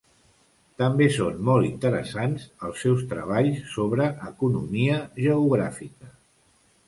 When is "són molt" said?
1.17-1.67